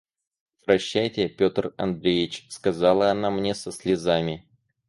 [0.65, 4.47] «Прощайте, Петр Андреич!– сказала она мне со слезами.